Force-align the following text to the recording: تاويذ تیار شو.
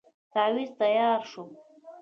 تاويذ 0.33 0.69
تیار 0.79 1.19
شو. 1.31 1.43